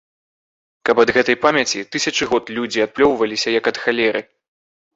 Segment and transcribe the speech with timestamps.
[0.89, 4.21] Каб ад гэтай памяці тысячы год людзі адплёўваліся, як ад халеры.